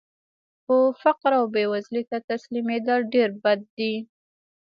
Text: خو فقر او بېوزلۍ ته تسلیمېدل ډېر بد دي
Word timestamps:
خو 0.63 0.75
فقر 1.03 1.31
او 1.39 1.45
بېوزلۍ 1.53 2.03
ته 2.09 2.17
تسلیمېدل 2.29 2.99
ډېر 3.13 3.29
بد 3.43 3.59
دي 3.77 3.93